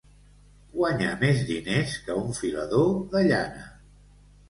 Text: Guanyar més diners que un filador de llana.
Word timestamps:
Guanyar 0.77 1.11
més 1.25 1.45
diners 1.51 1.95
que 2.09 2.19
un 2.25 2.35
filador 2.41 2.93
de 3.15 3.27
llana. 3.31 3.73